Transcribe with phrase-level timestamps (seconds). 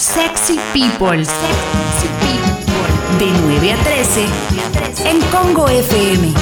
[0.00, 1.22] Sexy People.
[1.26, 3.18] Sexy People.
[3.18, 4.24] De 9 a 13
[5.04, 6.32] en Congo FM.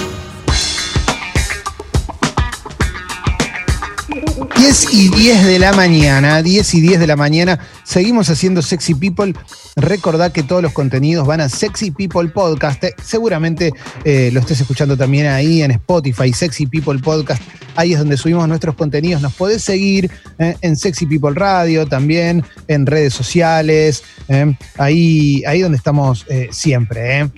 [4.57, 8.95] 10 y 10 de la mañana, 10 y 10 de la mañana, seguimos haciendo Sexy
[8.95, 9.35] People.
[9.79, 12.83] Recordad que todos los contenidos van a Sexy People Podcast.
[13.01, 13.73] Seguramente
[14.05, 17.41] eh, lo estés escuchando también ahí en Spotify, Sexy People Podcast.
[17.77, 19.23] Ahí es donde subimos nuestros contenidos.
[19.23, 24.03] Nos podés seguir eh, en Sexy People Radio, también en redes sociales.
[24.27, 27.31] eh, ahí, ahí donde estamos siempre.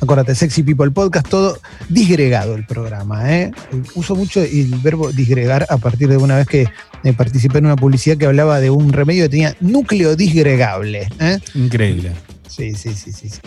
[0.00, 3.30] Acuérdate, Sexy People Podcast, todo disgregado el programa.
[3.32, 3.52] ¿eh?
[3.94, 6.66] Uso mucho el verbo disgregar a partir de una vez que
[7.04, 11.08] eh, participé en una publicidad que hablaba de un remedio que tenía núcleo disgregable.
[11.18, 11.38] ¿eh?
[11.54, 12.12] Increíble.
[12.48, 13.28] Sí, sí, sí, sí.
[13.28, 13.40] sí.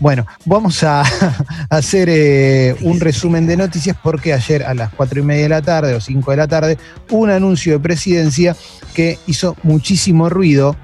[0.00, 1.04] Bueno, vamos a
[1.70, 5.62] hacer eh, un resumen de noticias porque ayer a las cuatro y media de la
[5.62, 6.78] tarde o 5 de la tarde
[7.10, 8.56] hubo un anuncio de presidencia
[8.94, 10.74] que hizo muchísimo ruido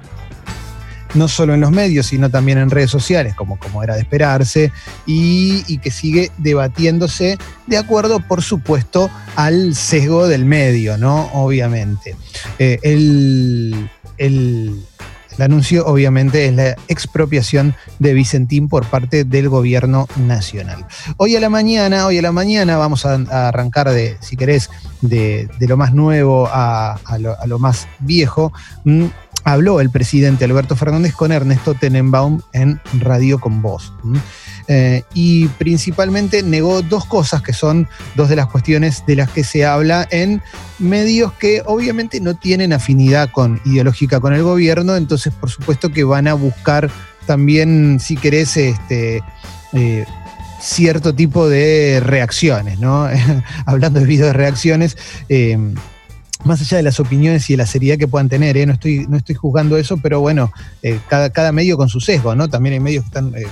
[1.13, 4.71] no solo en los medios, sino también en redes sociales, como, como era de esperarse,
[5.05, 11.29] y, y que sigue debatiéndose de acuerdo, por supuesto, al sesgo del medio, ¿no?
[11.33, 12.15] Obviamente.
[12.59, 14.83] Eh, el, el-
[15.37, 20.85] el anuncio, obviamente, es la expropiación de Vicentín por parte del gobierno nacional.
[21.17, 23.15] Hoy a la mañana, hoy a la mañana vamos a,
[23.47, 24.69] arrancar de, si querés,
[25.01, 26.99] de, lo más nuevo a,
[27.45, 28.53] lo, más viejo.
[28.83, 29.05] Mm,
[29.43, 33.93] habló el presidente Alberto Fernández con Ernesto Tenenbaum en Radio con Voz.
[34.67, 39.43] Eh, y principalmente negó dos cosas que son dos de las cuestiones de las que
[39.43, 40.41] se habla en
[40.79, 46.03] medios que obviamente no tienen afinidad con ideológica con el gobierno, entonces por supuesto que
[46.03, 46.89] van a buscar
[47.27, 49.21] también, si querés, este,
[49.73, 50.05] eh,
[50.59, 53.07] cierto tipo de reacciones, ¿no?
[53.65, 54.97] Hablando de video de reacciones,
[55.29, 55.57] eh,
[56.45, 58.65] más allá de las opiniones y de la seriedad que puedan tener, ¿eh?
[58.65, 60.51] no, estoy, no estoy juzgando eso, pero bueno,
[60.83, 62.47] eh, cada, cada medio con su sesgo, ¿no?
[62.47, 63.47] También hay medios que están eh,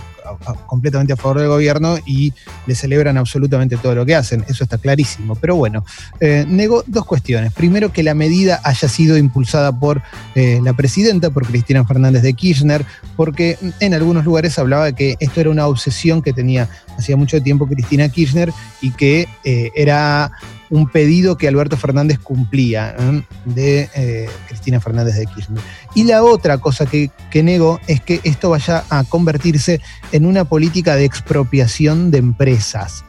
[0.67, 2.33] completamente a favor del gobierno y
[2.67, 5.36] le celebran absolutamente todo lo que hacen, eso está clarísimo.
[5.36, 5.83] Pero bueno,
[6.20, 7.52] eh, negó dos cuestiones.
[7.52, 10.02] Primero, que la medida haya sido impulsada por
[10.36, 15.42] la presidenta, por Cristina Fernández de Kirchner, porque en algunos lugares hablaba de que esto
[15.42, 18.52] era una obsesión que tenía hacía mucho tiempo Cristina Kirchner
[18.82, 20.32] y que era
[20.73, 23.23] un pedido que Alberto Fernández cumplía ¿eh?
[23.45, 25.61] de eh, Cristina Fernández de Kirchner.
[25.94, 29.82] Y la otra cosa que, que negó es que esto vaya a convertirse
[30.12, 33.06] en una política de expropiación de empresas,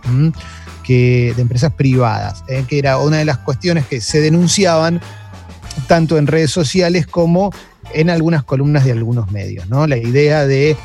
[0.83, 2.67] que, de empresas privadas, ¿eh?
[2.69, 5.01] que era una de las cuestiones que se denunciaban
[5.89, 7.51] tanto en redes sociales como
[7.95, 9.71] en algunas columnas de algunos medios.
[9.71, 9.87] ¿no?
[9.87, 10.77] La idea de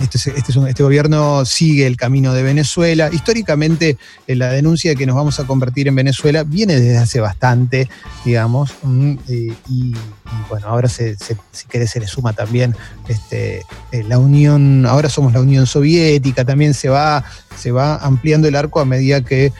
[0.00, 3.10] este, es- este este gobierno sigue el camino de Venezuela.
[3.12, 3.96] Históricamente,
[4.26, 7.88] eh, la denuncia de que nos vamos a convertir en Venezuela viene desde hace bastante,
[8.24, 9.94] digamos, mm, eh, y,
[10.48, 12.74] bueno, ahora se, se- si querés se le suma también
[13.08, 13.62] este,
[13.92, 17.24] eh, la Unión, ahora somos la Unión Soviética, también se va,
[17.58, 19.52] se va ampliando el arco a medida que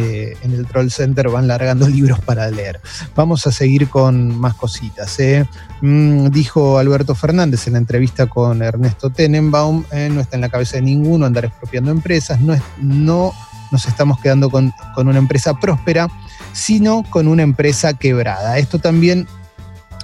[0.00, 2.80] eh, en el Troll Center van largando libros para leer.
[3.16, 5.18] Vamos a seguir con más cositas.
[5.18, 5.44] ¿eh?
[5.82, 10.50] Mm, dijo Alberto Fernández en la entrevista con Ernesto Tenenbaum, eh, no está en la
[10.50, 13.32] cabeza de ninguno andar expropiando empresas, no,
[13.72, 16.06] nos estamos quedando con, con una empresa próspera,
[16.52, 18.58] sino con una empresa quebrada.
[18.58, 19.26] Esto también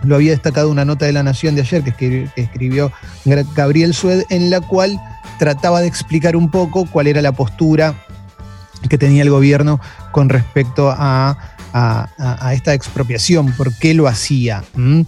[0.03, 2.91] lo había destacado una nota de La Nación de ayer que escribió,
[3.55, 5.01] Gabriel Sued, en la cual
[5.39, 8.04] trataba de explicar un poco cuál era la postura
[8.89, 9.81] que tenía el gobierno
[10.13, 11.51] con respecto a,
[12.53, 14.63] esta expropiación, por qué lo hacía.
[14.77, 15.05] ¿m?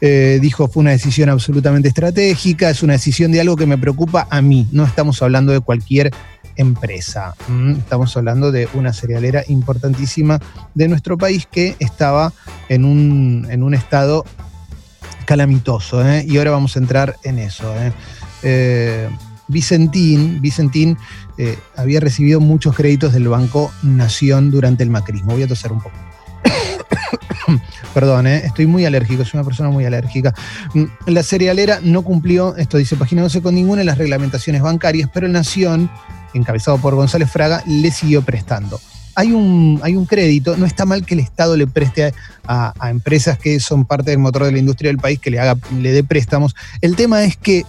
[0.00, 4.26] Eh, dijo, fue una decisión absolutamente estratégica, es una decisión de algo que me preocupa
[4.28, 6.10] a mí, no estamos hablando de cualquier
[6.56, 7.34] empresa,
[7.78, 10.40] estamos hablando de una cerealera importantísima
[10.74, 12.32] de nuestro país que estaba
[12.68, 14.24] en un, estado
[15.26, 16.24] calamitoso, ¿eh?
[16.26, 17.72] y ahora vamos a entrar en eso.
[18.42, 19.08] ¿eh?
[19.50, 20.96] Vicentín, Vicentín
[21.38, 25.32] eh, había recibido muchos créditos del Banco Nación durante el macrismo.
[25.32, 25.96] Voy a toser un poco.
[27.94, 30.32] Perdón, eh, estoy muy alérgico, soy una persona muy alérgica.
[30.74, 35.10] Mm, La cerealera no cumplió, esto dice página 12, con ninguna de las reglamentaciones bancarias,
[35.12, 35.90] pero el Nación,
[36.34, 38.80] encabezado por González Fraga, le siguió prestando.
[39.16, 42.12] Hay un, hay un crédito, no está mal que el Estado le preste a,
[42.46, 45.40] a- a empresas que son parte del motor de la industria del país, que le,
[45.40, 46.54] haga, le dé préstamos.
[46.80, 47.64] El tema es que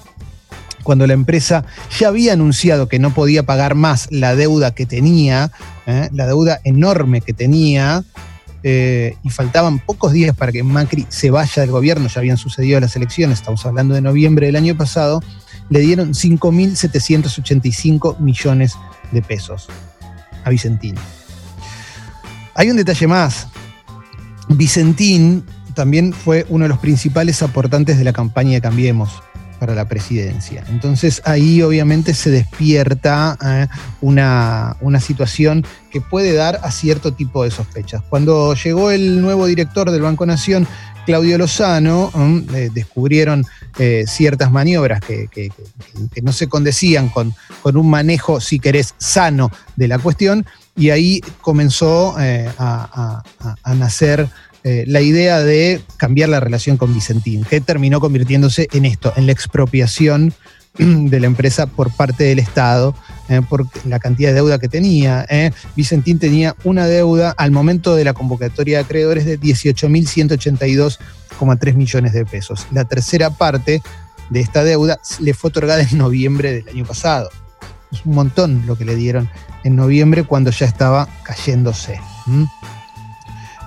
[0.83, 1.66] cuando la empresa
[2.00, 5.51] ya había anunciado que no podía pagar más la deuda que tenía,
[5.86, 6.10] ¿eh?
[6.13, 8.04] la deuda enorme que tenía,
[8.63, 12.80] eh, y faltaban pocos días para que Macri se vaya del gobierno, ya habían sucedido
[12.80, 15.24] las elecciones, estamos hablando de noviembre del año pasado,
[15.69, 18.74] le dieron 5.785 millones
[19.12, 19.68] de pesos
[20.44, 20.95] a Vicentín.
[22.54, 23.48] Hay un detalle más.
[24.50, 25.44] Vicentín
[25.74, 29.24] también fue uno de los principales aportantes de la campaña de Cambiemos
[29.62, 30.63] para la presidencia.
[30.69, 33.68] Entonces ahí obviamente se despierta eh,
[34.02, 38.02] una, una, situación que puede dar a cierto tipo de sospechas.
[38.10, 40.68] Cuando llegó el nuevo director del Banco Nación,
[41.06, 43.46] Claudio Lozano, mm, eh, descubrieron
[43.78, 45.30] eh, ciertas maniobras que,
[46.24, 50.44] no se condecían con, con, un manejo, si querés, sano de la cuestión,
[50.75, 53.22] y ahí comenzó a,
[53.62, 54.28] a nacer
[54.63, 59.25] eh, la idea de cambiar la relación con Vicentín, que terminó convirtiéndose en esto, en
[59.25, 60.36] la expropiación
[60.78, 62.94] de la empresa por parte del Estado,
[63.30, 65.25] eh, por la cantidad de deuda que tenía.
[65.30, 65.52] Eh.
[65.75, 72.24] Vicentín tenía una deuda al momento de la convocatoria de acreedores de 18.182,3 millones de
[72.25, 72.68] pesos.
[72.72, 73.81] La tercera parte
[74.30, 77.31] de esta deuda le fue otorgada en noviembre del año pasado.
[77.92, 79.30] Es un montón lo que le dieron
[79.64, 82.00] en noviembre cuando ya estaba cayéndose.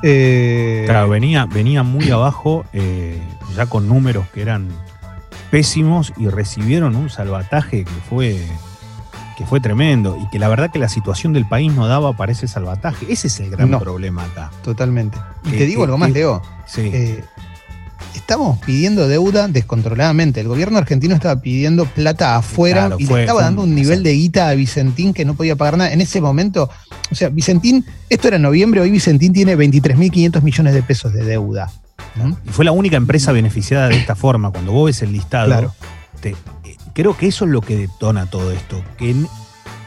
[0.06, 3.18] Eh, claro, venía, venía muy abajo, eh,
[3.56, 4.68] ya con números que eran
[5.50, 8.38] pésimos y recibieron un salvataje que fue,
[9.38, 12.32] que fue tremendo y que la verdad que la situación del país no daba para
[12.32, 13.06] ese salvataje.
[13.08, 14.50] Ese es el gran problema acá.
[14.62, 15.16] Totalmente.
[15.44, 16.42] Y te digo algo más, Leo.
[16.66, 16.90] Sí.
[16.92, 17.24] Eh,
[18.14, 20.40] estamos pidiendo deuda descontroladamente.
[20.40, 24.50] El gobierno argentino estaba pidiendo plata afuera y le estaba dando un nivel de guita
[24.50, 25.92] a Vicentín que no podía pagar nada.
[25.94, 26.68] En ese momento,
[27.10, 31.24] o sea, Vicentín, esto era en noviembre, hoy Vicentín tiene 23.500 millones de pesos de
[31.24, 31.70] deuda.
[32.44, 34.50] Y fue la única empresa beneficiada de esta forma.
[34.50, 35.74] Cuando vos ves el listado,
[36.22, 36.34] eh,
[36.92, 38.82] creo que eso es lo que detona todo esto.
[38.96, 39.14] Que,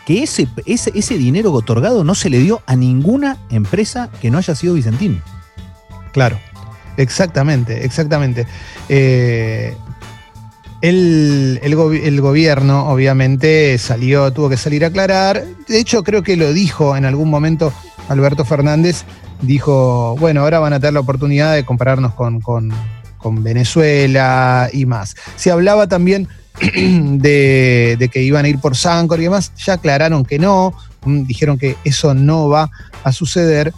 [0.06, 4.38] que ese, ese, ese dinero otorgado no se le dio a ninguna empresa que no
[4.38, 5.22] haya sido Vicentín.
[6.12, 6.40] Claro.
[6.98, 8.48] Exactamente, exactamente.
[8.90, 9.76] Eh,
[10.82, 15.44] el, gobierno, obviamente, salió, tuvo que salir a aclarar.
[15.68, 17.74] De hecho, creo que lo dijo en algún momento
[18.10, 19.04] Alberto Fernández.
[19.42, 22.72] Dijo, bueno, ahora van a tener la oportunidad de compararnos con, con,
[23.44, 25.16] Venezuela y más.
[25.36, 26.30] Se hablaba también
[26.62, 29.52] de, de, que iban a ir por Sancor y demás.
[29.66, 30.74] Ya aclararon que no.
[31.04, 32.70] Mm, dijeron que eso no va
[33.04, 33.74] a suceder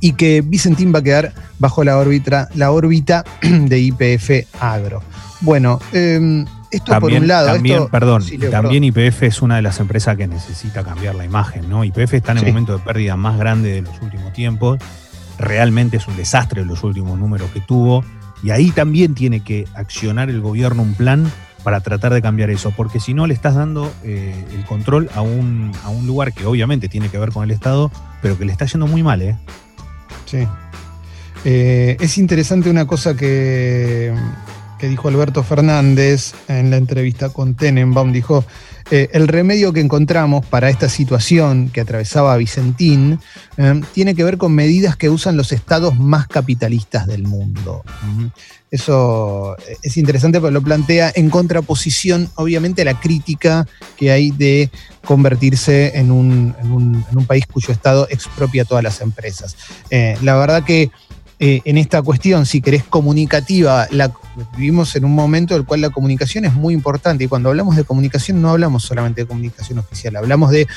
[0.00, 4.30] y que Vicentín va a quedar bajo la órbita, la órbita de IPF
[4.60, 5.02] Agro.
[5.40, 7.52] Bueno, em, esto por un lado.
[7.52, 11.84] También, perdón, también IPF es una de las empresas que necesita cambiar la imagen, ¿no?
[11.84, 14.78] IPF está en el momento de pérdida más grande de los últimos tiempos.
[15.38, 18.04] Realmente es un desastre los últimos números que tuvo.
[18.42, 21.30] Y ahí también tiene que accionar el gobierno un plan
[21.62, 25.20] para tratar de cambiar eso, porque si no le estás dando eh, el control a
[25.20, 27.90] un, a un lugar que obviamente tiene que ver con el Estado,
[28.22, 29.36] pero que le está yendo muy mal, ¿eh?
[30.24, 30.46] Sí.
[31.44, 34.14] Eh, es interesante una cosa que,
[34.80, 38.12] que, dijo Alberto Fernández en la entrevista con Tenenbaum.
[38.12, 38.44] Dijo,
[38.90, 43.20] eh, el remedio que encontramos para esta situación que atravesaba Vicentín
[43.56, 47.82] eh, tiene que ver con medidas que usan los estados más capitalistas del mundo.
[48.70, 53.66] Eso es interesante porque lo plantea en contraposición, obviamente, a la crítica
[53.96, 54.70] que hay de
[55.04, 56.54] convertirse en un,
[57.26, 59.56] país cuyo Estado expropia todas las empresas.
[59.90, 60.90] Eh, la verdad que
[61.42, 63.88] eh, en esta cuestión, si querés comunicativa,
[64.58, 67.76] vivimos en un momento en el cual la comunicación es muy importante y cuando hablamos
[67.76, 70.68] de comunicación no hablamos solamente de comunicación oficial, hablamos de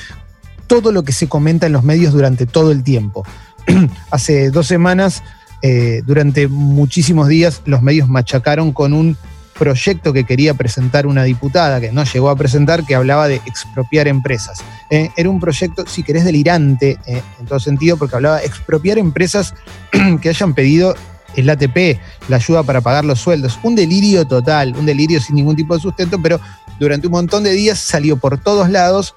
[0.66, 3.26] todo lo que se comenta en los medios durante todo el tiempo.
[4.10, 5.22] Hace dos semanas
[5.60, 9.18] eh, durante muchísimos días los medios machacaron con un
[9.58, 14.08] proyecto que quería presentar una diputada, que no llegó a presentar, que hablaba de expropiar
[14.08, 14.58] empresas.
[14.90, 18.98] Eh, era un proyecto, si querés, delirante eh, en todo sentido, porque hablaba de expropiar
[18.98, 19.54] empresas
[20.20, 20.94] que hayan pedido
[21.36, 23.58] el ATP, la ayuda para pagar los sueldos.
[23.62, 26.40] Un delirio total, un delirio sin ningún tipo de sustento, pero
[26.78, 29.14] durante un montón de días salió por todos lados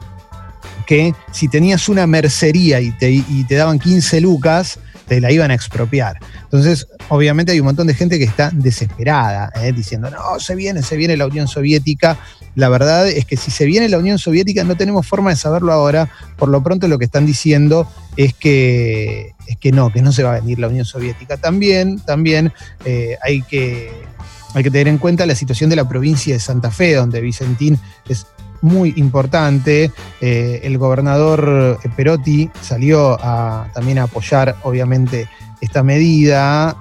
[0.85, 5.51] que si tenías una mercería y te, y te daban 15 lucas, te la iban
[5.51, 6.17] a expropiar.
[6.43, 9.71] Entonces, obviamente hay un montón de gente que está desesperada, ¿eh?
[9.71, 12.19] diciendo, no, se viene, se viene la Unión Soviética.
[12.55, 15.71] La verdad es que si se viene la Unión Soviética no tenemos forma de saberlo
[15.71, 16.09] ahora.
[16.37, 20.23] Por lo pronto lo que están diciendo es que, es que no, que no se
[20.23, 21.37] va a venir la Unión Soviética.
[21.37, 22.51] También, también
[22.85, 23.91] eh, hay que
[24.53, 27.79] hay que tener en cuenta la situación de la provincia de Santa Fe, donde Vicentín
[28.09, 28.25] es
[28.61, 29.91] muy importante.
[30.21, 33.17] Eh, el gobernador Perotti salió
[33.73, 35.27] también a apoyar, obviamente,
[35.61, 36.77] esta medida.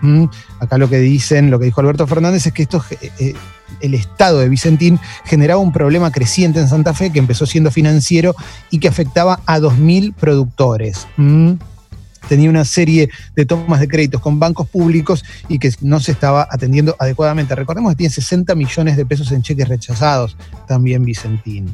[0.61, 3.35] Acá lo que dicen, lo que dijo Alberto Fernández es que esto, eh, eh,
[3.80, 8.35] el estado de Vicentín generaba un problema creciente en Santa Fe que empezó siendo financiero
[8.71, 11.06] y que afectaba a 2.000 productores.
[12.28, 16.47] Tenía una serie de tomas de créditos con bancos públicos y que no se estaba
[16.50, 17.54] atendiendo adecuadamente.
[17.54, 21.71] Recordemos que tiene 60 millones de pesos en cheques rechazados también Vicentín.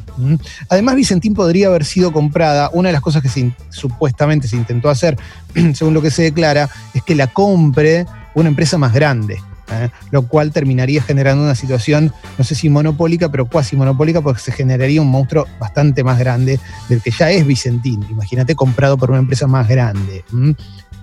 [0.69, 2.71] Además, Vicentín podría haber sido comprada.
[2.73, 5.17] Una de las cosas que supuestamente se intentó hacer,
[5.75, 9.39] según lo que se declara, es que la compre una empresa más grande.
[9.73, 9.91] ¿Eh?
[10.11, 14.53] lo cual terminaría generando una situación, no sé si monopólica, pero cuasi monopólica, porque se
[14.53, 18.05] generaría un monstruo bastante más grande del que ya es Vicentín.
[18.11, 20.25] Imagínate comprado por una empresa más grande.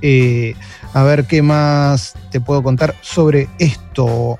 [0.01, 0.55] Eh,
[0.93, 4.37] a ver qué más te puedo contar sobre esto.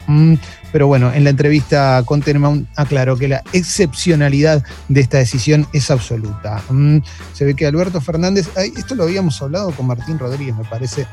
[0.72, 5.92] Pero bueno, en la entrevista con Tenenbaum aclaró que la excepcionalidad de esta decisión es
[5.92, 6.62] absoluta.
[7.34, 11.08] Se ve que Alberto Fernández, esto lo habíamos hablado con Martín Rodríguez, me parece,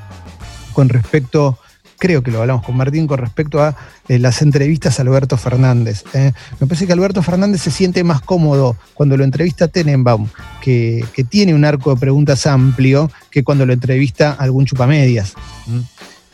[0.73, 1.59] con respecto
[1.99, 3.77] creo que lo hablamos con Martín con respecto a
[4.09, 6.05] eh, las entrevistas a Alberto Fernández.
[6.15, 6.33] ¿eh?
[6.61, 10.29] Me parece que Alberto Fernández se siente más cómodo cuando lo entrevista Tenenbaum,
[10.61, 15.35] que, que tiene un arco de preguntas amplio, que cuando lo entrevista algún chupamedias.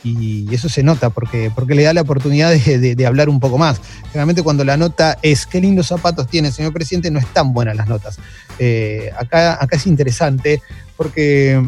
[0.03, 3.79] Y eso se nota porque, porque le da la oportunidad de, hablar un poco más.
[4.07, 7.87] Generalmente cuando la nota es qué lindos zapatos tiene, señor presidente, no están buenas las
[7.87, 8.19] notas.
[8.59, 10.61] Eh, acá, acá es interesante
[10.97, 11.65] porque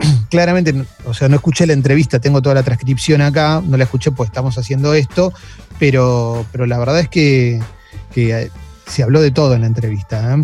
[0.30, 4.10] claramente, o sea, no escuché la entrevista, tengo toda la transcripción acá, no la escuché
[4.10, 5.32] pues estamos haciendo esto,
[5.78, 7.60] pero, pero la verdad es que,
[8.16, 8.50] eh,
[8.86, 10.34] se habló de todo en la entrevista.
[10.34, 10.42] ¿eh?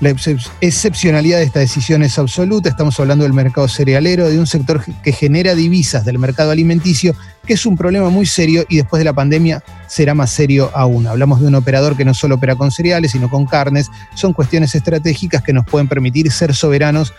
[0.00, 0.14] La
[0.60, 5.10] excepcionalidad de esta decisión es absoluta, estamos hablando del mercado cerealero, de un sector que
[5.10, 9.14] genera divisas del mercado alimenticio, que es un problema muy serio y después de la
[9.14, 11.08] pandemia será más serio aún.
[11.08, 14.76] Hablamos de un operador que no solo opera con cereales, sino con carnes, son cuestiones
[14.76, 17.12] estratégicas que nos pueden permitir ser soberanos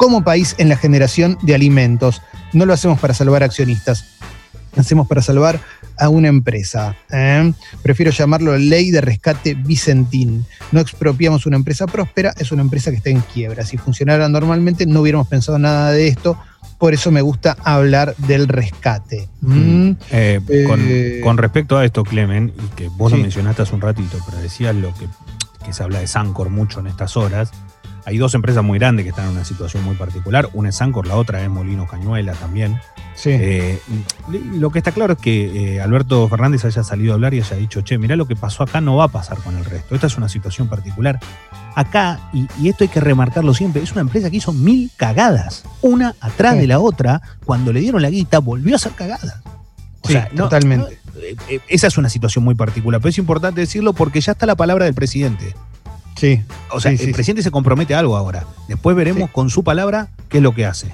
[0.00, 2.22] como país en la generación de alimentos.
[2.54, 4.06] No lo hacemos para salvar accionistas,
[4.74, 5.60] lo hacemos para salvar
[5.98, 6.96] a una empresa.
[7.10, 7.52] ¿eh?
[7.82, 10.46] Prefiero llamarlo ley de rescate Vicentín.
[10.72, 13.66] No expropiamos una empresa próspera, es una empresa que está en quiebra.
[13.66, 16.38] Si funcionara normalmente no hubiéramos pensado nada de esto.
[16.78, 19.28] Por eso me gusta hablar del rescate.
[19.42, 19.90] ¿Mm?
[20.12, 24.16] Eh, eh, con, respecto a esto, Clemen, y que vos lo mencionaste hace un ratito,
[24.24, 25.06] pero decías lo que,
[25.62, 27.52] que se habla de Sancor mucho en estas horas,
[28.04, 30.48] hay dos empresas muy grandes que están en una situación muy particular.
[30.52, 32.80] Una es Sancor, la otra es Molino Cañuela también.
[33.14, 33.30] Sí.
[33.32, 33.78] Eh,
[34.54, 37.56] lo que está claro es que eh, Alberto Fernández haya salido a hablar y haya
[37.56, 39.94] dicho, che, mirá lo que pasó acá no va a pasar con el resto.
[39.94, 41.18] Esta es una situación particular.
[41.74, 46.14] Acá, y, esto hay que remarcarlo siempre, es una empresa que hizo mil cagadas, una
[46.20, 47.20] atrás de la otra.
[47.44, 49.42] Cuando le dieron la guita, volvió a ser cagada.
[50.02, 50.98] O sea, totalmente.
[51.48, 54.56] Eh, esa es una situación muy particular, pero es importante decirlo porque ya está la
[54.56, 55.54] palabra del presidente.
[56.20, 56.42] Sí.
[56.70, 58.44] O sea, el presidente se compromete a algo ahora.
[58.68, 60.92] Después veremos con su palabra qué es lo que hace.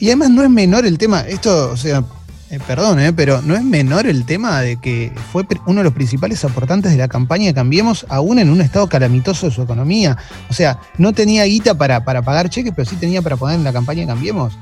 [0.00, 2.02] y además no es menor el tema, esto, o sea,
[2.50, 5.92] eh, perdón, eh, pero no es menor el tema de que fue uno de los
[5.92, 10.16] principales aportantes de la campaña Cambiemos, aún en un estado calamitoso de su economía.
[10.50, 13.64] O sea, no tenía guita para, para pagar cheques, pero sí tenía para poner en
[13.64, 14.58] la campaña Cambiemos.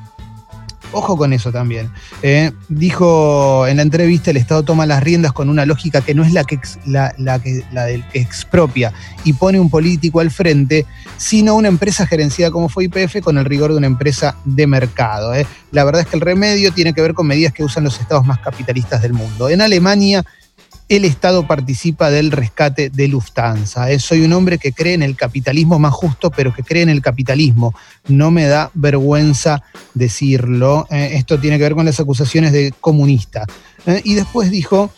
[0.95, 1.91] Ojo con eso también.
[2.23, 6.25] Eh, dijo en la entrevista, el Estado toma las riendas con una lógica que no
[6.25, 8.93] es la, que, la, que, la del que expropia
[9.25, 10.87] y pone un político al frente,
[11.17, 15.35] sino una empresa gerenciada como fue IPF con el rigor de una empresa de mercado.
[15.35, 15.47] Eh.
[15.73, 18.25] La verdad es que el remedio tiene que ver con medidas que usan los estados
[18.25, 19.49] más capitalistas del mundo.
[19.49, 20.25] En Alemania
[20.89, 23.91] el Estado participa del rescate de Lufthansa.
[23.91, 26.91] Eh, soy un hombre que cree en el capitalismo más justo, pero que cree en
[26.91, 27.75] el capitalismo.
[28.09, 29.63] No me da vergüenza
[29.95, 30.87] decirlo.
[30.91, 33.47] Eh, esto tiene que ver con las acusaciones de comunista.
[33.87, 34.93] Eh, y después dijo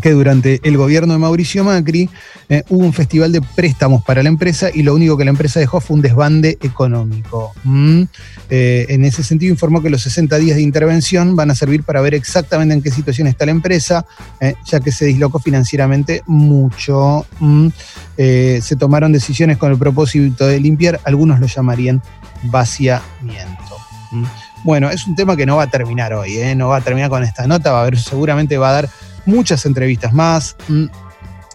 [0.00, 2.08] que durante el gobierno de Mauricio Macri
[2.48, 5.58] eh, hubo un festival de préstamos para la empresa y lo único que la empresa
[5.60, 7.52] dejó fue un desbande económico.
[7.64, 8.02] Mm.
[8.50, 12.00] Eh, en ese sentido informó que los 60 días de intervención van a servir para
[12.00, 14.06] ver exactamente en qué situación está la empresa,
[14.40, 17.26] eh, ya que se dislocó financieramente mucho.
[17.40, 17.68] Mm.
[18.16, 22.02] se tomaron decisiones con el propósito de limpiar, algunos lo llamarían
[22.44, 23.76] vaciamiento.
[24.12, 24.24] Mm.
[24.64, 27.22] Bueno, es un tema que no va a terminar hoy, no va a terminar con
[27.22, 28.90] esta nota, va a haber, seguramente va a dar
[29.26, 30.86] muchas entrevistas más, mm,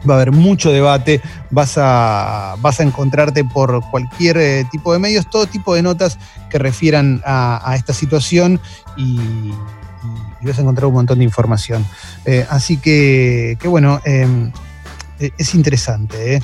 [0.10, 5.00] va a haber mucho debate, vas a, vas a encontrarte por cualquier eh, tipo de
[5.00, 6.18] medios, todo tipo de notas
[6.50, 8.60] que refieran a, esta situación
[8.98, 9.20] y,
[10.42, 11.86] vas a encontrar un montón de información.
[12.26, 14.52] Eh, así que, bueno, em,
[15.20, 16.36] e, es interesante.
[16.36, 16.42] ¿eh?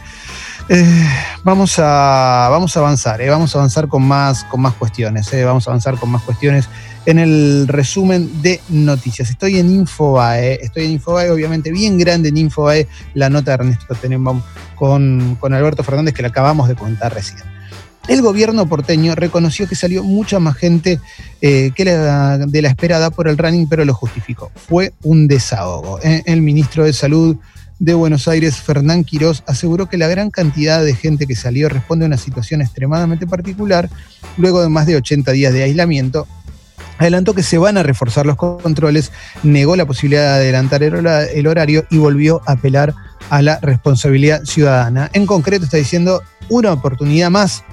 [1.43, 5.71] Vamos, a, vamos a avanzar, vamos a avanzar con más, con más cuestiones, vamos a
[5.71, 6.67] avanzar con más cuestiones
[7.05, 9.29] en el resumen de noticias.
[9.29, 13.95] Estoy en Infobae, estoy en Infobae, obviamente bien grande en Infobae, la nota de Ernesto
[13.95, 14.41] Tenenbaum
[14.75, 17.39] con, con Alberto Fernández que le acabamos de contar recién.
[18.07, 20.99] El gobierno porteño reconoció que salió mucha más gente
[21.41, 24.49] eh, que de la esperada por el running, pero lo justificó.
[24.55, 25.99] Fue un desahogo.
[26.01, 27.37] Eh, el ministro de Salud
[27.79, 32.05] de Buenos Aires, Fernán Quirós, aseguró que la gran cantidad de gente que salió responde
[32.05, 33.89] a una situación extremadamente particular
[34.37, 36.27] luego de más de 80 días de aislamiento
[36.97, 39.11] adelantó que se van a reforzar los controles,
[39.43, 42.95] negó la posibilidad de adelantar el horario y volvió a apelar
[43.29, 45.09] a la responsabilidad ciudadana.
[45.13, 47.63] En concreto está diciendo una oportunidad más,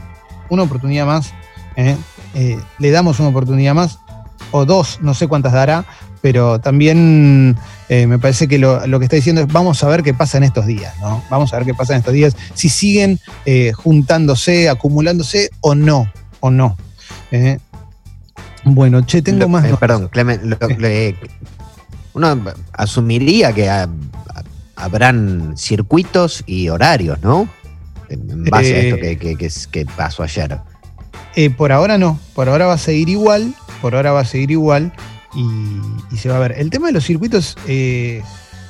[0.50, 1.32] una oportunidad más,
[1.76, 1.96] ¿eh?
[2.34, 3.99] Eh, le damos una oportunidad más,
[4.50, 5.84] o dos, no sé cuántas dará,
[6.20, 7.56] pero también
[7.88, 10.45] eh, me parece que lo, que está diciendo es vamos a ver qué pasa en
[10.45, 11.23] estos días, ¿no?
[11.29, 16.11] Vamos a ver qué pasa en estos días, si siguen eh, juntándose, acumulándose o no,
[16.41, 16.76] o no.
[17.31, 17.59] ¿eh?
[18.64, 19.67] Bueno, che, tengo más.
[19.76, 20.57] perdón, Clemen,
[22.14, 22.41] uno
[22.73, 23.71] asumiría que
[24.76, 27.49] habrán circuitos y horarios, ¿no?
[28.09, 29.37] En base a esto que,
[29.71, 30.59] que pasó ayer.
[31.57, 34.93] por ahora no, por ahora va a seguir igual, por ahora va a seguir igual
[35.37, 36.55] y, se va a ver.
[36.57, 38.23] El tema de los circuitos, eh,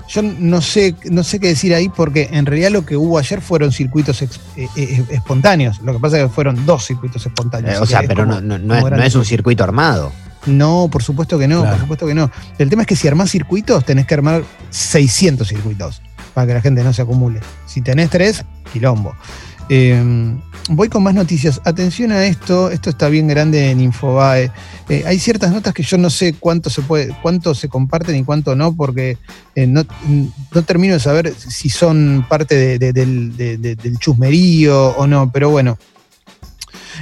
[0.09, 3.41] yo no sé, no sé qué decir ahí porque en realidad lo que hubo ayer
[3.41, 4.29] fueron circuitos eh,
[4.77, 5.81] eh, espontáneos.
[5.83, 7.81] Lo que pasa es que fueron dos circuitos espontáneos.
[7.81, 10.13] o sea, pero no, no, es, un circuito armado.
[10.47, 12.31] No, por supuesto que no, por supuesto que no.
[12.59, 16.03] El tema es que si armás circuitos, tenés que armar 600 circuitos
[16.35, 17.41] para que la gente no se acumule.
[17.67, 19.15] Si tenés tres, quilombo.
[19.69, 21.61] Em, voy con más noticias.
[21.65, 24.51] Atención a esto, esto está bien grande en Infobae.
[24.89, 28.25] Eh, hay ciertas notas que yo no sé cuánto se puede, cuánto se comparten y
[28.25, 29.17] cuánto no, porque
[29.55, 29.85] eh, no,
[30.65, 35.79] termino de saber si son parte del, chusmerío o no, pero bueno.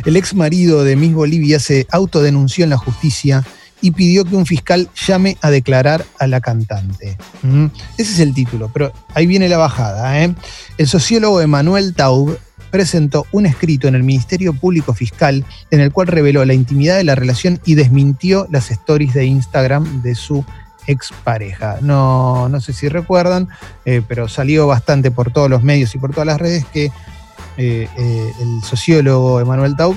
[0.06, 3.44] El ex marido de Miss Bolivia se autodenunció en la justicia
[3.82, 7.18] y pidió que un fiscal llame a declarar a la cantante.
[7.42, 7.66] ¿Mm?
[7.98, 10.22] Ese es el título, pero ahí viene la bajada.
[10.22, 10.34] ¿eh?
[10.78, 12.38] El sociólogo Emanuel Taub
[12.72, 17.04] presentó un escrito en el Ministerio Público Fiscal en el cual reveló la intimidad de
[17.04, 20.42] la relación y desmintió las stories de Instagram de su
[20.86, 21.76] expareja.
[21.82, 23.48] No, no sé si recuerdan,
[23.84, 27.88] eh, pero salió bastante por todos los medios y por todas las redes que eh,
[27.98, 29.94] eh, el sociólogo Emanuel Taub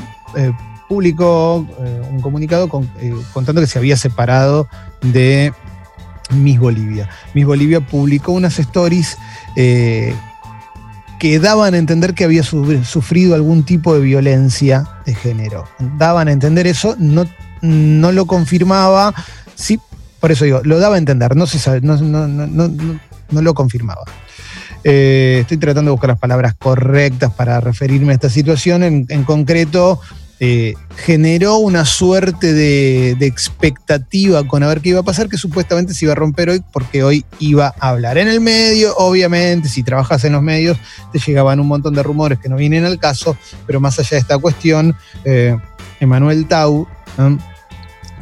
[0.90, 1.66] publicó
[2.12, 4.68] un comunicado contando que se había separado
[5.02, 5.54] de
[6.32, 7.10] Miss Bolivia.
[7.34, 9.18] Miss Bolivia publicó unas stories
[11.20, 15.66] que daban a entender que había sufrido algún tipo de violencia de género.
[15.98, 17.26] Daban a entender eso, no,
[17.62, 19.14] no lo confirmaba,
[19.56, 19.80] sí,
[20.20, 21.96] por eso digo, lo daba a entender, no se sabe, no,
[23.30, 24.04] lo confirmaba.
[24.84, 28.84] Eh, estoy tratando de buscar las palabras correctas para referirme a esta situación.
[28.84, 30.00] En, en concreto,
[30.40, 35.94] eh, generó una suerte de, expectativa con a ver qué iba a pasar, que supuestamente
[35.94, 38.18] se iba a romper hoy porque hoy iba a hablar.
[38.18, 40.78] En el medio, obviamente, si trabajas en los medios,
[41.14, 44.18] te llegaban un montón de rumores que no vienen al caso, pero más allá de
[44.18, 45.58] esta cuestión, eh,
[46.00, 46.88] Emanuel Tau,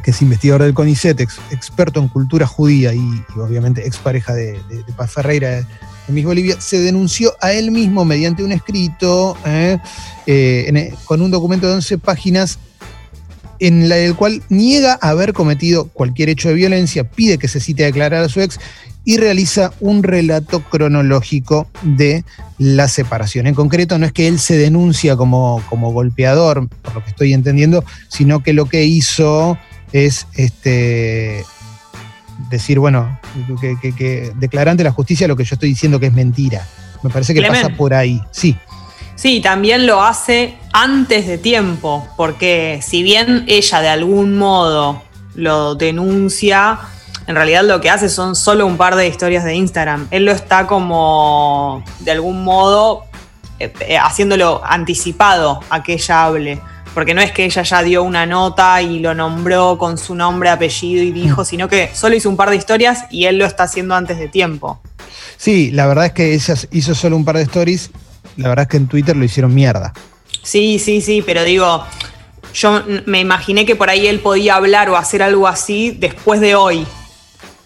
[0.04, 5.12] que es investigador del CONICET, experto en cultura judía y, obviamente expareja de, de Paz
[5.12, 5.66] Ferreira,
[6.08, 9.78] en Miss Bolivia, se denunció a él mismo mediante un escrito eh,
[10.26, 12.58] eh, eh, con un documento de 11 páginas
[13.60, 17.86] en el cual niega haber cometido cualquier hecho de violencia, pide que se cite a
[17.86, 18.58] declarar a su ex
[19.04, 22.24] y realiza un relato cronológico de
[22.58, 23.46] la separación.
[23.46, 27.32] En concreto, no es que él se denuncia como, como golpeador, por lo que estoy
[27.34, 29.58] entendiendo, sino que lo que hizo
[29.92, 31.44] es este,
[32.50, 33.18] decir, bueno,
[33.60, 36.66] que, declarante la justicia lo que yo estoy diciendo que es mentira.
[37.02, 38.56] Me parece que pasa por ahí, sí.
[39.14, 45.02] Sí, también lo hace antes de tiempo, porque si bien ella de algún modo
[45.34, 46.78] lo denuncia,
[47.26, 50.08] en realidad lo que hace son solo un par de historias de Instagram.
[50.10, 53.04] Él lo está como, de algún modo,
[53.60, 56.60] eh, eh, haciéndolo anticipado a que ella hable
[56.94, 60.48] porque no es que ella ya dio una nota y lo nombró con su nombre,
[60.48, 61.44] apellido y dijo, mm.
[61.44, 64.28] sino que solo hizo un par de historias y él lo está haciendo antes de
[64.28, 64.80] tiempo.
[65.36, 67.90] Sí, la verdad es que ella hizo solo un par de stories,
[68.36, 69.92] la verdad es que en Twitter lo hicieron mierda.
[70.42, 71.84] Sí, sí, sí, pero digo,
[72.54, 76.54] yo me imaginé que por ahí él podía hablar o hacer algo así después de
[76.54, 76.86] hoy.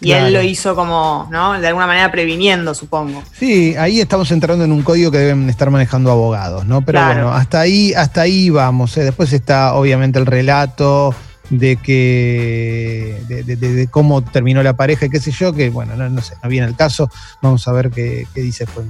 [0.01, 1.59] Y él lo hizo como, ¿no?
[1.59, 3.21] De alguna manera previniendo, supongo.
[3.37, 6.81] Sí, ahí estamos entrando en un código que deben estar manejando abogados, ¿no?
[6.83, 8.95] Pero bueno, hasta ahí, hasta ahí vamos.
[8.97, 9.03] ¿eh?
[9.03, 11.13] Después está obviamente el relato
[11.49, 16.35] de que de, cómo terminó la pareja y qué sé yo, que bueno, no, sé,
[16.43, 17.09] no viene el caso.
[17.41, 18.85] Vamos a ver qué, dice después.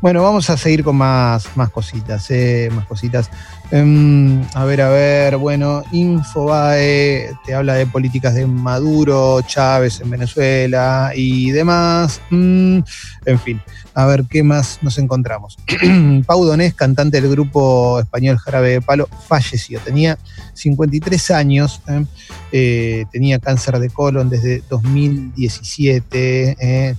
[0.00, 2.68] Bueno, vamos a seguir con más, más cositas, ¿eh?
[2.74, 3.30] más cositas.
[3.70, 10.10] Em, a ver, a ver, bueno, Infobae te habla de políticas de Maduro, Chávez en
[10.10, 12.20] Venezuela y demás.
[12.30, 12.80] Mm,
[13.24, 13.62] en fin,
[13.94, 15.56] a ver qué más nos encontramos.
[16.26, 19.80] Pau Donés, cantante del grupo español Jarabe de Palo, falleció.
[19.80, 20.18] Tenía
[20.52, 22.04] 53 años, ¿eh?
[22.52, 26.56] Eh, tenía cáncer de colon desde 2017.
[26.60, 26.96] ¿eh?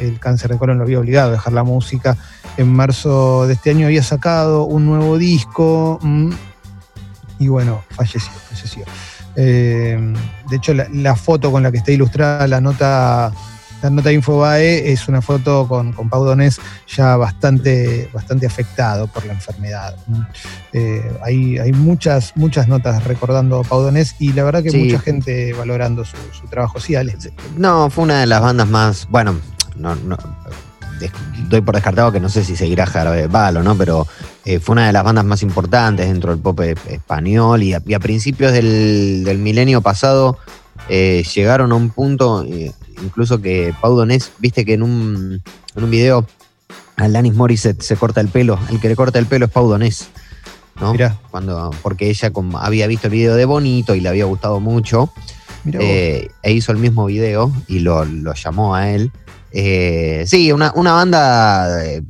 [0.00, 2.16] El cáncer de colon lo había obligado a dejar la música
[2.56, 6.30] en marzo de este año había sacado un nuevo disco mm,
[7.38, 8.84] y bueno, falleció, falleció.
[9.36, 10.14] Eh,
[10.48, 13.32] de hecho, la, foto con la que está ilustrada la nota
[13.82, 19.08] la nota de Infobae es una foto con, con Pau Donés ya bastante, bastante afectado
[19.08, 19.94] por la enfermedad.
[20.72, 24.98] Eh, hay, hay muchas, muchas notas recordando a Pau Donés y la verdad que mucha
[25.00, 26.16] gente valorando su,
[26.48, 26.80] trabajo.
[26.80, 26.94] Sí,
[27.58, 29.38] No, fue una de las bandas más, bueno,
[29.76, 30.16] no, no
[31.48, 33.76] doy por descartado que no sé si seguirá Jarabe Palo, ¿no?
[33.76, 34.06] Pero
[34.44, 38.52] eh, fue una de las bandas más importantes dentro del pop español y a, principios
[38.52, 40.38] del, milenio pasado
[40.88, 45.42] eh, llegaron a un punto, eh, incluso que Pau Donés, viste que en un,
[45.76, 46.26] en un video
[46.96, 50.08] Alanis Morissette se corta el pelo, el que le corta el pelo es Pau Donés.
[50.80, 50.92] ¿no?
[51.30, 55.12] Cuando, porque ella había visto el video de Bonito y le había gustado mucho,
[55.64, 59.12] e hizo el mismo video y lo, lo llamó a él.
[59.56, 62.02] Eh, sí, una, banda eh,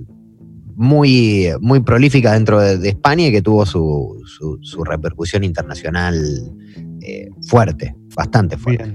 [0.77, 4.19] muy, muy prolífica dentro de, España y que tuvo su,
[4.85, 6.17] repercusión internacional
[7.03, 8.95] eh, fuerte, bastante fuerte.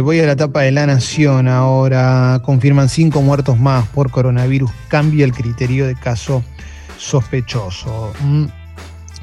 [0.00, 2.40] voy a la etapa de La Nación ahora.
[2.44, 4.70] Confirman cinco muertos más por coronavirus.
[4.88, 6.42] Cambia el criterio de caso
[6.96, 8.14] sospechoso.
[8.22, 8.61] Mm.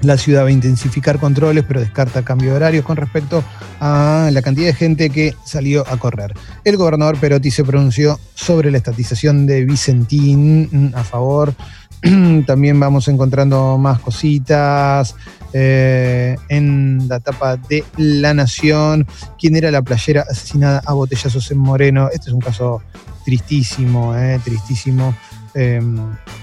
[0.02, 3.44] La ciudad va a intensificar controles, pero descarta cambio de horarios con respecto
[3.80, 6.34] a la cantidad de gente que salió a correr.
[6.64, 11.54] El gobernador Perotti se pronunció sobre la estatización de Vicentín mm, a favor.
[12.48, 15.16] También vamos encontrando más cositas.
[15.52, 19.08] Eh, en la etapa de La Nación,
[19.40, 22.08] quién era la playera asesinada a botellazos en Moreno.
[22.14, 22.84] Este es un caso
[23.26, 25.16] tristísimo, eh, tristísimo.
[25.56, 25.98] Em,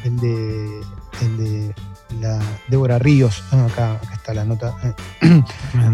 [0.05, 1.75] el de
[2.21, 5.42] la Débora Ríos, ah, acá, está la nota, eh,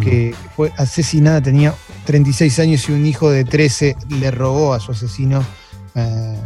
[0.01, 4.93] que fue asesinada, tenía 36 años y un hijo de 13 le robó a su
[4.93, 5.45] asesino
[5.95, 6.39] eh,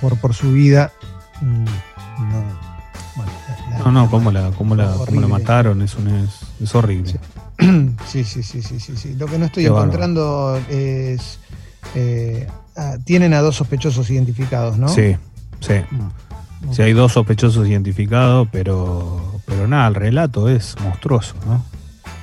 [0.00, 0.92] por, por su vida.
[1.40, 1.64] Mm,
[3.84, 4.94] no, no, cómo la, cómo la,
[5.28, 5.96] mataron, es,
[6.60, 7.18] es, horrible.
[8.06, 8.22] Sí.
[8.24, 8.42] sí.
[8.42, 11.40] sí, sí, sí, Lo que no estoy encontrando es.
[11.94, 14.88] Eh, ah, tienen a dos sospechosos identificados, ¿no?
[14.88, 15.16] Sí,
[15.60, 15.74] sí.
[16.72, 21.62] Si hay dos sospechosos identificados, pero, pero nada, el relato es monstruoso, ¿no?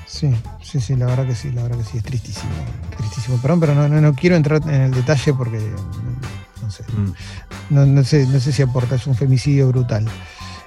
[0.06, 2.52] Sí, sí, sí, la verdad que sí, la verdad que sí, es tristísimo.
[2.98, 5.60] Tristísimo, perdón, pero no, no, quiero entrar en el detalle porque
[6.62, 7.94] no sé, mm.
[7.96, 10.06] no, sé, no sé si aporta, es un femicidio brutal.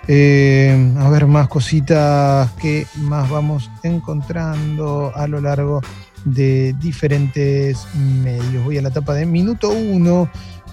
[0.07, 5.83] Eh, a ver, más cositas que más vamos encontrando a lo largo
[6.25, 8.65] de diferentes medios.
[8.65, 10.31] Voy a la etapa de minuto uno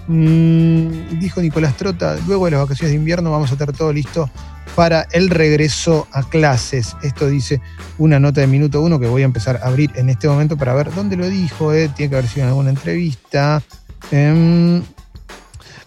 [0.08, 4.30] Mm, dijo Nicolás Trota, luego de las vacaciones de invierno vamos a tener todo listo
[4.76, 6.96] para el regreso a clases.
[7.02, 7.60] Esto dice
[7.98, 10.74] una nota de minuto uno que voy a empezar a abrir en este momento para
[10.74, 11.72] ver dónde lo dijo.
[11.72, 11.90] Eh.
[11.96, 13.62] Tiene que haber sido en alguna entrevista.
[14.10, 14.82] Em,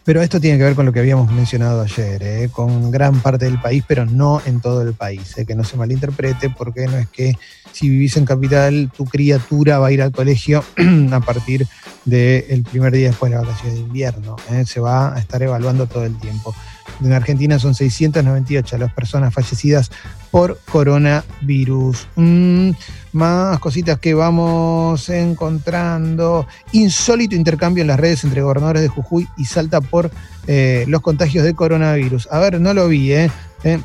[0.04, 3.46] pero esto tiene que ver con lo que habíamos mencionado ayer, eh, con gran parte
[3.46, 5.38] del país, pero no en todo el país.
[5.38, 7.38] Eh, que no se malinterprete, porque no es que
[7.72, 10.64] si vivís en capital, tu criatura va a ir al colegio
[11.12, 11.68] a partir
[12.10, 14.36] del primer día después de la vacación de invierno.
[14.52, 14.66] Eh.
[14.66, 16.54] Se va a estar evaluando todo el tiempo.
[17.02, 19.90] En Argentina son 698 las personas fallecidas
[20.32, 22.08] por coronavirus.
[22.16, 22.72] Mm,
[23.14, 26.46] más cositas que vamos encontrando.
[26.72, 30.12] Insólito intercambio en las redes entre gobernadores de Jujuy y Salta por
[30.48, 32.28] eh, los contagios de coronavirus.
[32.32, 33.32] A ver, no lo vi, ¿eh?
[33.64, 33.80] eh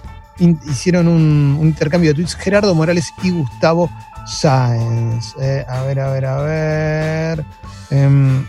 [0.68, 3.88] hicieron un, intercambio de tweets Gerardo Morales y Gustavo
[4.26, 5.34] Sáenz.
[5.68, 7.44] A ver, a ver, a ver.
[7.94, 8.44] Em,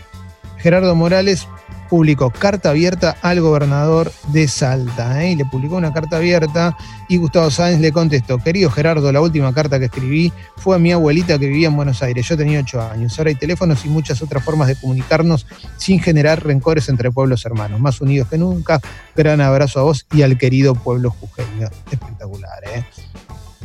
[0.58, 1.46] Gerardo Morales
[1.88, 5.22] publicó carta abierta al gobernador de Salta.
[5.22, 5.32] ¿eh?
[5.32, 6.76] Y le publicó una carta abierta
[7.08, 10.90] y Gustavo Sáenz le contestó, querido Gerardo, la última carta que escribí fue a mi
[10.90, 12.26] abuelita que vivía en Buenos Aires.
[12.26, 13.16] Yo tenía ocho años.
[13.18, 17.78] Ahora hay teléfonos y muchas otras formas de comunicarnos sin generar rencores entre pueblos hermanos.
[17.78, 18.80] Más unidos que nunca.
[19.14, 21.68] Gran abrazo a vos y al querido pueblo jujeño.
[21.92, 22.84] Espectacular, ¿eh?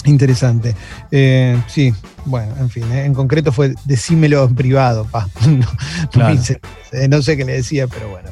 [0.05, 0.75] Interesante.
[1.11, 1.93] Eh, sí,
[2.25, 5.27] bueno, en fin, eh, en concreto fue decímelo en privado, pa.
[6.15, 8.29] no, sé qué le decía, pero bueno.